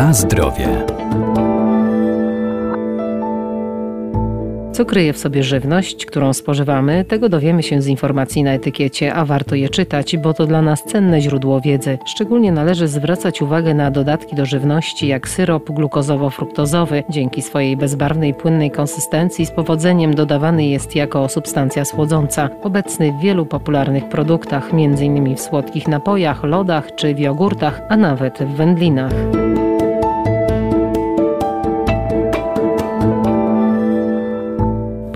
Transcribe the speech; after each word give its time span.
Na 0.00 0.12
zdrowie. 0.12 0.68
Co 4.72 4.84
kryje 4.84 5.12
w 5.12 5.18
sobie 5.18 5.42
żywność, 5.42 6.06
którą 6.06 6.32
spożywamy, 6.32 7.04
tego 7.04 7.28
dowiemy 7.28 7.62
się 7.62 7.82
z 7.82 7.86
informacji 7.86 8.42
na 8.42 8.52
etykiecie, 8.52 9.14
a 9.14 9.24
warto 9.24 9.54
je 9.54 9.68
czytać, 9.68 10.16
bo 10.16 10.34
to 10.34 10.46
dla 10.46 10.62
nas 10.62 10.84
cenne 10.84 11.20
źródło 11.20 11.60
wiedzy. 11.60 11.98
Szczególnie 12.04 12.52
należy 12.52 12.88
zwracać 12.88 13.42
uwagę 13.42 13.74
na 13.74 13.90
dodatki 13.90 14.36
do 14.36 14.46
żywności, 14.46 15.06
jak 15.06 15.28
syrop 15.28 15.70
glukozowo-fruktozowy. 15.70 17.02
Dzięki 17.10 17.42
swojej 17.42 17.76
bezbarwnej, 17.76 18.34
płynnej 18.34 18.70
konsystencji 18.70 19.46
z 19.46 19.50
powodzeniem 19.50 20.14
dodawany 20.14 20.66
jest 20.66 20.96
jako 20.96 21.28
substancja 21.28 21.84
słodząca. 21.84 22.48
Obecny 22.62 23.12
w 23.12 23.20
wielu 23.20 23.46
popularnych 23.46 24.08
produktach, 24.08 24.68
m.in. 24.72 25.36
w 25.36 25.40
słodkich 25.40 25.88
napojach, 25.88 26.44
lodach 26.44 26.94
czy 26.94 27.14
w 27.14 27.18
jogurtach, 27.18 27.80
a 27.88 27.96
nawet 27.96 28.38
w 28.38 28.56
wędlinach. 28.56 29.12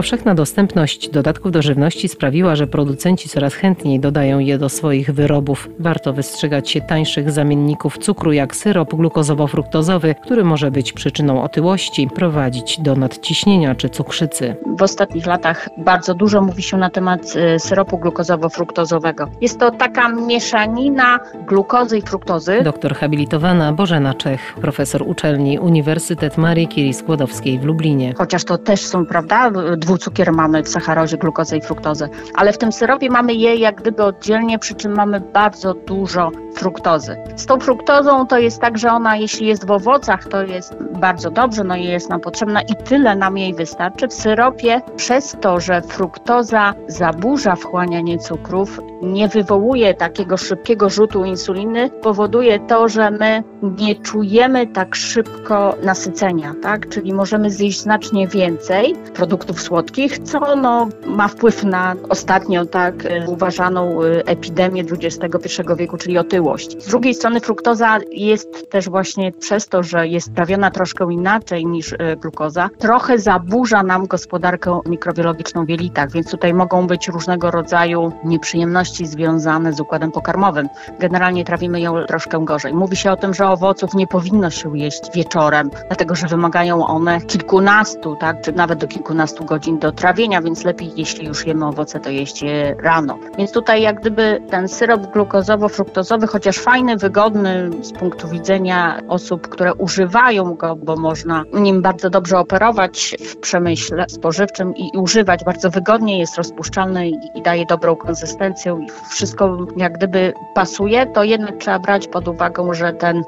Powszechna 0.00 0.34
dostępność 0.34 1.08
dodatków 1.08 1.52
do 1.52 1.62
żywności 1.62 2.08
sprawiła, 2.08 2.56
że 2.56 2.66
producenci 2.66 3.28
coraz 3.28 3.54
chętniej 3.54 4.00
dodają 4.00 4.38
je 4.38 4.58
do 4.58 4.68
swoich 4.68 5.10
wyrobów. 5.10 5.68
Warto 5.78 6.12
wystrzegać 6.12 6.70
się 6.70 6.80
tańszych 6.80 7.30
zamienników 7.30 7.98
cukru 7.98 8.32
jak 8.32 8.56
syrop 8.56 8.94
glukozowo-fruktozowy, 8.94 10.14
który 10.22 10.44
może 10.44 10.70
być 10.70 10.92
przyczyną 10.92 11.42
otyłości, 11.42 12.08
prowadzić 12.14 12.80
do 12.80 12.96
nadciśnienia 12.96 13.74
czy 13.74 13.88
cukrzycy. 13.88 14.56
W 14.78 14.82
ostatnich 14.82 15.26
latach 15.26 15.68
bardzo 15.78 16.14
dużo 16.14 16.42
mówi 16.42 16.62
się 16.62 16.76
na 16.76 16.90
temat 16.90 17.36
y, 17.36 17.58
syropu 17.58 17.98
glukozowo-fruktozowego. 17.98 19.26
Jest 19.40 19.58
to 19.58 19.70
taka 19.70 20.08
mieszanina 20.08 21.20
glukozy 21.46 21.98
i 21.98 22.02
fruktozy. 22.02 22.60
Doktor 22.64 22.94
habilitowana 22.94 23.72
Bożena 23.72 24.14
Czech, 24.14 24.54
profesor 24.60 25.02
uczelni 25.02 25.58
Uniwersytet 25.58 26.38
Marii 26.38 26.68
Curie 26.68 26.94
Skłodowskiej 26.94 27.58
w 27.58 27.64
Lublinie. 27.64 28.14
Chociaż 28.16 28.44
to 28.44 28.58
też 28.58 28.86
są, 28.86 29.06
prawda, 29.06 29.50
dwucukier 29.90 30.32
mamy 30.32 30.62
w 30.62 30.68
sacharozie, 30.68 31.16
glukozę 31.18 31.56
i 31.56 31.60
fruktozę, 31.60 32.08
ale 32.34 32.52
w 32.52 32.58
tym 32.58 32.72
syropie 32.72 33.10
mamy 33.10 33.34
je 33.34 33.54
jak 33.54 33.76
gdyby 33.76 34.04
oddzielnie, 34.04 34.58
przy 34.58 34.74
czym 34.74 34.94
mamy 34.94 35.20
bardzo 35.20 35.74
dużo 35.74 36.30
fruktozy. 36.54 37.16
Z 37.36 37.46
tą 37.46 37.60
fruktozą 37.60 38.26
to 38.26 38.38
jest 38.38 38.60
tak, 38.60 38.78
że 38.78 38.92
ona 38.92 39.16
jeśli 39.16 39.46
jest 39.46 39.66
w 39.66 39.70
owocach, 39.70 40.24
to 40.24 40.42
jest 40.42 40.74
bardzo 41.00 41.30
dobrze, 41.30 41.64
no 41.64 41.76
i 41.76 41.84
jest 41.84 42.10
nam 42.10 42.20
potrzebna 42.20 42.62
i 42.62 42.76
tyle 42.84 43.16
nam 43.16 43.38
jej 43.38 43.54
wystarczy. 43.54 44.08
W 44.08 44.12
syropie 44.12 44.80
przez 44.96 45.36
to, 45.40 45.60
że 45.60 45.82
fruktoza 45.82 46.74
zaburza 46.88 47.56
wchłanianie 47.56 48.18
cukrów, 48.18 48.80
nie 49.02 49.28
wywołuje 49.28 49.94
takiego 49.94 50.36
szybkiego 50.36 50.90
rzutu 50.90 51.24
insuliny, 51.24 51.90
powoduje 51.90 52.58
to, 52.58 52.88
że 52.88 53.10
my 53.10 53.42
nie 53.62 53.94
czujemy 53.94 54.66
tak 54.66 54.94
szybko 54.94 55.74
nasycenia, 55.82 56.54
tak? 56.62 56.88
Czyli 56.88 57.12
możemy 57.12 57.50
zjeść 57.50 57.80
znacznie 57.80 58.28
więcej 58.28 58.94
produktów 59.14 59.62
słodkich, 59.62 59.79
co 60.24 60.56
no, 60.56 60.88
ma 61.06 61.28
wpływ 61.28 61.64
na 61.64 61.94
ostatnio 62.08 62.66
tak 62.66 62.94
uważaną 63.26 64.02
y, 64.02 64.24
epidemię 64.24 64.82
XXI 64.82 65.62
wieku, 65.76 65.96
czyli 65.96 66.18
otyłość. 66.18 66.82
Z 66.82 66.88
drugiej 66.88 67.14
strony 67.14 67.40
fruktoza 67.40 67.98
jest 68.12 68.70
też 68.70 68.88
właśnie 68.88 69.32
przez 69.32 69.68
to, 69.68 69.82
że 69.82 70.08
jest 70.08 70.34
trawiona 70.34 70.70
troszkę 70.70 71.12
inaczej 71.12 71.66
niż 71.66 71.92
y, 71.92 71.96
glukoza, 72.20 72.70
trochę 72.78 73.18
zaburza 73.18 73.82
nam 73.82 74.06
gospodarkę 74.06 74.80
mikrobiologiczną 74.86 75.64
w 75.64 75.68
jelitach, 75.68 76.10
więc 76.12 76.30
tutaj 76.30 76.54
mogą 76.54 76.86
być 76.86 77.08
różnego 77.08 77.50
rodzaju 77.50 78.12
nieprzyjemności 78.24 79.06
związane 79.06 79.72
z 79.72 79.80
układem 79.80 80.12
pokarmowym. 80.12 80.68
Generalnie 80.98 81.44
trawimy 81.44 81.80
ją 81.80 82.04
troszkę 82.04 82.44
gorzej. 82.44 82.74
Mówi 82.74 82.96
się 82.96 83.12
o 83.12 83.16
tym, 83.16 83.34
że 83.34 83.48
owoców 83.48 83.94
nie 83.94 84.06
powinno 84.06 84.50
się 84.50 84.78
jeść 84.78 85.00
wieczorem, 85.14 85.70
dlatego 85.86 86.14
że 86.14 86.26
wymagają 86.26 86.86
one 86.86 87.20
kilkunastu, 87.20 88.16
tak, 88.16 88.40
czy 88.40 88.52
nawet 88.52 88.78
do 88.78 88.86
kilkunastu 88.86 89.44
godzin 89.44 89.59
do 89.80 89.92
trawienia, 89.92 90.42
więc 90.42 90.64
lepiej, 90.64 90.92
jeśli 90.96 91.26
już 91.26 91.46
jemy 91.46 91.66
owoce, 91.66 92.00
to 92.00 92.10
jeść 92.10 92.42
je 92.42 92.74
rano. 92.82 93.18
Więc 93.38 93.52
tutaj 93.52 93.82
jak 93.82 94.00
gdyby 94.00 94.42
ten 94.50 94.68
syrop 94.68 95.00
glukozowo-fruktozowy, 95.00 96.26
chociaż 96.26 96.58
fajny, 96.58 96.96
wygodny 96.96 97.70
z 97.82 97.92
punktu 97.92 98.28
widzenia 98.28 99.00
osób, 99.08 99.48
które 99.48 99.74
używają 99.74 100.54
go, 100.54 100.76
bo 100.76 100.96
można 100.96 101.44
nim 101.52 101.82
bardzo 101.82 102.10
dobrze 102.10 102.38
operować 102.38 103.16
w 103.20 103.36
przemyśle 103.36 104.04
spożywczym 104.08 104.76
i 104.76 104.98
używać 104.98 105.44
bardzo 105.44 105.70
wygodnie, 105.70 106.18
jest 106.18 106.36
rozpuszczalny 106.36 107.08
i 107.08 107.42
daje 107.42 107.66
dobrą 107.66 107.96
konsystencję 107.96 108.78
i 108.86 109.10
wszystko 109.10 109.66
jak 109.76 109.92
gdyby 109.92 110.32
pasuje, 110.54 111.06
to 111.06 111.24
jednak 111.24 111.56
trzeba 111.56 111.78
brać 111.78 112.08
pod 112.08 112.28
uwagę, 112.28 112.74
że 112.74 112.92
ten 112.92 113.22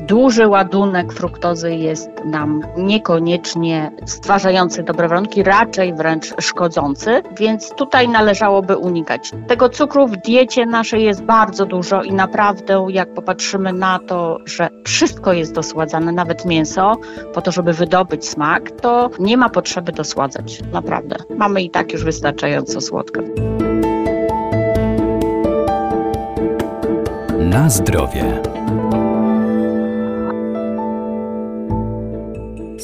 duży 0.00 0.48
ładunek 0.48 1.12
fruktozy 1.12 1.74
jest 1.74 2.10
nam 2.24 2.62
niekoniecznie 2.76 3.90
stwarzający 4.06 4.82
dobre 4.82 5.08
warunki, 5.08 5.42
raczej 5.42 5.77
wręcz 5.96 6.34
szkodzący, 6.40 7.22
więc 7.38 7.70
tutaj 7.70 8.08
należałoby 8.08 8.76
unikać. 8.76 9.32
Tego 9.48 9.68
cukru 9.68 10.06
w 10.06 10.16
diecie 10.16 10.66
naszej 10.66 11.04
jest 11.04 11.22
bardzo 11.22 11.66
dużo 11.66 12.02
i 12.02 12.12
naprawdę 12.12 12.86
jak 12.90 13.14
popatrzymy 13.14 13.72
na 13.72 13.98
to, 13.98 14.38
że 14.44 14.68
wszystko 14.84 15.32
jest 15.32 15.54
dosładzane, 15.54 16.12
nawet 16.12 16.44
mięso, 16.44 16.96
po 17.34 17.42
to, 17.42 17.52
żeby 17.52 17.72
wydobyć 17.72 18.28
smak, 18.28 18.70
to 18.70 19.10
nie 19.18 19.36
ma 19.36 19.48
potrzeby 19.48 19.92
dosładzać. 19.92 20.62
Naprawdę. 20.72 21.16
Mamy 21.36 21.62
i 21.62 21.70
tak 21.70 21.92
już 21.92 22.04
wystarczająco 22.04 22.80
słodko. 22.80 23.20
Na 27.38 27.70
zdrowie. 27.70 28.42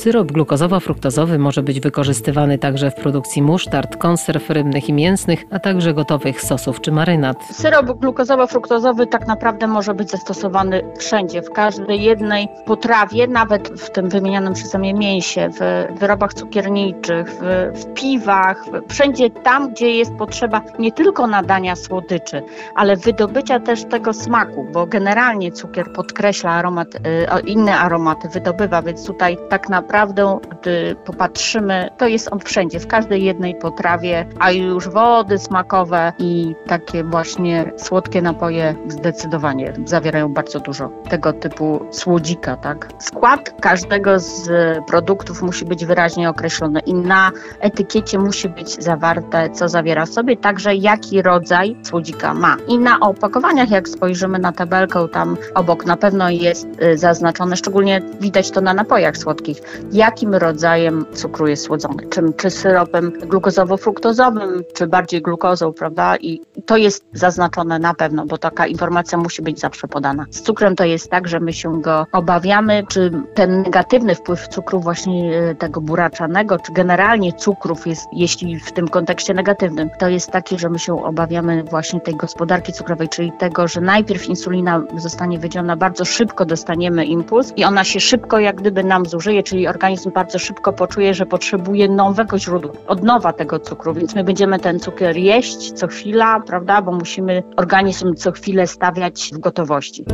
Syrop 0.04 0.32
glukozowo-fruktozowy 0.32 1.38
może 1.38 1.62
być 1.62 1.80
wykorzystywany 1.80 2.58
także 2.58 2.90
w 2.90 2.94
produkcji 2.94 3.42
musztard, 3.42 3.96
konserw 3.96 4.50
rybnych 4.50 4.88
i 4.88 4.92
mięsnych, 4.92 5.44
a 5.50 5.58
także 5.58 5.94
gotowych 5.94 6.42
sosów 6.42 6.80
czy 6.80 6.92
marynat. 6.92 7.36
Syrop 7.52 7.86
glukozowo-fruktozowy 7.86 9.06
tak 9.06 9.26
naprawdę 9.26 9.66
może 9.66 9.94
być 9.94 10.10
zastosowany 10.10 10.82
wszędzie, 10.98 11.42
w 11.42 11.50
każdej 11.50 12.02
jednej 12.02 12.48
potrawie, 12.66 13.26
nawet 13.26 13.68
w 13.68 13.90
tym 13.90 14.08
wymienianym 14.08 14.54
przeze 14.54 14.78
mnie 14.78 14.94
mięsie, 14.94 15.48
w 15.60 15.86
wyrobach 15.98 16.34
cukierniczych, 16.34 17.26
w, 17.40 17.70
w 17.80 17.94
piwach, 17.94 18.64
wszędzie 18.88 19.30
tam, 19.30 19.70
gdzie 19.70 19.90
jest 19.90 20.14
potrzeba 20.14 20.62
nie 20.78 20.92
tylko 20.92 21.26
nadania 21.26 21.76
słodyczy, 21.76 22.42
ale 22.74 22.96
wydobycia 22.96 23.60
też 23.60 23.84
tego 23.84 24.12
smaku, 24.12 24.66
bo 24.72 24.86
generalnie 24.86 25.52
cukier 25.52 25.92
podkreśla 25.92 26.50
aromat, 26.50 26.94
y, 26.94 27.00
inne 27.46 27.78
aromaty, 27.78 28.28
wydobywa, 28.28 28.82
więc 28.82 29.06
tutaj 29.06 29.36
tak 29.48 29.68
naprawdę 29.68 29.93
naprawdę, 29.94 30.38
gdy 30.50 30.96
popatrzymy, 31.04 31.88
to 31.98 32.06
jest 32.06 32.32
on 32.32 32.40
wszędzie, 32.40 32.80
w 32.80 32.86
każdej 32.86 33.24
jednej 33.24 33.54
potrawie, 33.54 34.26
a 34.38 34.50
już 34.50 34.88
wody 34.88 35.38
smakowe 35.38 36.12
i 36.18 36.54
takie 36.66 37.04
właśnie 37.04 37.72
słodkie 37.76 38.22
napoje 38.22 38.74
zdecydowanie 38.88 39.74
zawierają 39.84 40.34
bardzo 40.34 40.60
dużo 40.60 40.90
tego 41.08 41.32
typu 41.32 41.86
słodzika, 41.90 42.56
tak? 42.56 42.88
Skład 42.98 43.54
każdego 43.60 44.18
z 44.18 44.48
produktów 44.86 45.42
musi 45.42 45.64
być 45.64 45.84
wyraźnie 45.84 46.30
określony 46.30 46.80
i 46.80 46.94
na 46.94 47.30
etykiecie 47.60 48.18
musi 48.18 48.48
być 48.48 48.82
zawarte, 48.84 49.50
co 49.50 49.68
zawiera 49.68 50.06
w 50.06 50.08
sobie, 50.08 50.36
także 50.36 50.74
jaki 50.74 51.22
rodzaj 51.22 51.76
słodzika 51.82 52.34
ma. 52.34 52.56
I 52.68 52.78
na 52.78 53.00
opakowaniach, 53.00 53.70
jak 53.70 53.88
spojrzymy 53.88 54.38
na 54.38 54.52
tabelkę, 54.52 55.08
tam 55.08 55.36
obok 55.54 55.86
na 55.86 55.96
pewno 55.96 56.30
jest 56.30 56.66
y, 56.82 56.98
zaznaczone, 56.98 57.56
szczególnie 57.56 58.02
widać 58.20 58.50
to 58.50 58.60
na 58.60 58.74
napojach 58.74 59.16
słodkich, 59.16 59.58
jakim 59.92 60.34
rodzajem 60.34 61.04
cukru 61.12 61.46
jest 61.46 61.64
słodzony. 61.64 62.08
Czym, 62.10 62.32
czy 62.32 62.50
syropem 62.50 63.12
glukozowo-fruktozowym, 63.12 64.62
czy 64.74 64.86
bardziej 64.86 65.22
glukozą, 65.22 65.72
prawda? 65.72 66.16
I 66.16 66.40
to 66.66 66.76
jest 66.76 67.04
zaznaczone 67.12 67.78
na 67.78 67.94
pewno, 67.94 68.26
bo 68.26 68.38
taka 68.38 68.66
informacja 68.66 69.18
musi 69.18 69.42
być 69.42 69.60
zawsze 69.60 69.88
podana. 69.88 70.24
Z 70.30 70.42
cukrem 70.42 70.76
to 70.76 70.84
jest 70.84 71.10
tak, 71.10 71.28
że 71.28 71.40
my 71.40 71.52
się 71.52 71.80
go 71.80 72.06
obawiamy, 72.12 72.82
czy 72.88 73.10
ten 73.34 73.62
negatywny 73.62 74.14
wpływ 74.14 74.48
cukru 74.48 74.80
właśnie 74.80 75.38
e, 75.38 75.54
tego 75.54 75.80
buraczanego, 75.80 76.58
czy 76.58 76.72
generalnie 76.72 77.32
cukrów 77.32 77.86
jest, 77.86 78.06
jeśli 78.12 78.60
w 78.60 78.72
tym 78.72 78.88
kontekście 78.88 79.34
negatywnym, 79.34 79.90
to 79.98 80.08
jest 80.08 80.30
taki, 80.30 80.58
że 80.58 80.70
my 80.70 80.78
się 80.78 81.04
obawiamy 81.04 81.64
właśnie 81.64 82.00
tej 82.00 82.16
gospodarki 82.16 82.72
cukrowej, 82.72 83.08
czyli 83.08 83.32
tego, 83.38 83.68
że 83.68 83.80
najpierw 83.80 84.28
insulina 84.28 84.82
zostanie 84.96 85.38
wydzielona, 85.38 85.76
bardzo 85.76 86.04
szybko 86.04 86.44
dostaniemy 86.44 87.04
impuls 87.04 87.52
i 87.56 87.64
ona 87.64 87.84
się 87.84 88.00
szybko 88.00 88.38
jak 88.38 88.56
gdyby 88.56 88.84
nam 88.84 89.06
zużyje, 89.06 89.42
czyli 89.42 89.63
organizm 89.68 90.10
bardzo 90.10 90.38
szybko 90.38 90.72
poczuje, 90.72 91.14
że 91.14 91.26
potrzebuje 91.26 91.88
nowego 91.88 92.38
źródła, 92.38 92.72
od 92.86 93.02
nowa 93.02 93.32
tego 93.32 93.58
cukru, 93.58 93.94
więc 93.94 94.14
my 94.14 94.24
będziemy 94.24 94.58
ten 94.58 94.80
cukier 94.80 95.16
jeść 95.16 95.72
co 95.72 95.86
chwila, 95.86 96.40
prawda, 96.40 96.82
bo 96.82 96.92
musimy 96.92 97.42
organizm 97.56 98.14
co 98.14 98.32
chwilę 98.32 98.66
stawiać 98.66 99.30
w 99.34 99.38
gotowości. 99.38 100.04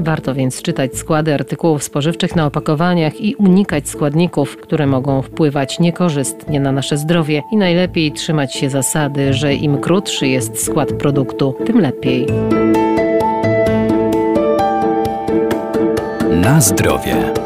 Warto 0.00 0.34
więc 0.34 0.62
czytać 0.62 0.96
składy 0.96 1.34
artykułów 1.34 1.82
spożywczych 1.82 2.36
na 2.36 2.46
opakowaniach 2.46 3.20
i 3.20 3.34
unikać 3.34 3.88
składników, 3.88 4.56
które 4.56 4.86
mogą 4.86 5.22
wpływać 5.22 5.80
niekorzystnie 5.80 6.60
na 6.60 6.72
nasze 6.72 6.96
zdrowie 6.96 7.42
i 7.52 7.56
najlepiej 7.56 8.12
trzymać 8.12 8.54
się 8.54 8.70
zasady, 8.70 9.32
że 9.32 9.54
im 9.54 9.78
krótszy 9.78 10.26
jest 10.26 10.64
skład 10.64 10.92
produktu, 10.92 11.54
tym 11.66 11.80
lepiej. 11.80 12.26
Na 16.50 16.60
zdrowie. 16.60 17.39